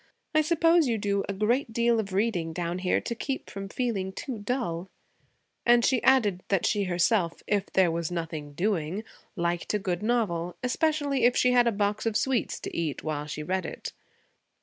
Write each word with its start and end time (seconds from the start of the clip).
'I 0.33 0.41
suppose 0.41 0.87
you 0.87 0.97
do 0.97 1.23
a 1.29 1.33
great 1.33 1.71
deal 1.71 1.99
of 1.99 2.11
reading 2.11 2.53
down 2.53 2.79
here 2.79 2.99
to 2.99 3.13
keep 3.13 3.51
from 3.51 3.69
feeling 3.69 4.11
too 4.11 4.39
dull'; 4.39 4.89
and 5.63 5.85
she 5.85 6.01
added 6.01 6.41
that 6.47 6.65
she 6.65 6.85
herself, 6.85 7.43
if 7.45 7.67
there 7.67 7.91
was 7.91 8.09
'nothing 8.09 8.53
doing,' 8.53 9.03
liked 9.35 9.75
a 9.75 9.77
good 9.77 10.01
novel, 10.01 10.55
especially 10.63 11.23
if 11.25 11.37
she 11.37 11.51
had 11.51 11.67
a 11.67 11.71
box 11.71 12.07
of 12.07 12.17
sweets 12.17 12.59
to 12.61 12.75
eat 12.75 13.03
while 13.03 13.27
she 13.27 13.43
read 13.43 13.63
it. 13.63 13.93